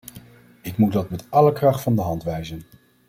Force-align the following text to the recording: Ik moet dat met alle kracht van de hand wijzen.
Ik 0.61 0.77
moet 0.77 0.93
dat 0.93 1.09
met 1.09 1.25
alle 1.29 1.53
kracht 1.53 1.81
van 1.81 1.95
de 1.95 2.01
hand 2.01 2.23
wijzen. 2.23 2.63